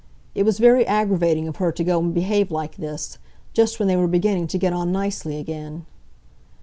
[0.33, 4.07] It was very aggravating of her to go and behave like this—just when they were
[4.07, 5.85] beginning to get on nicely again.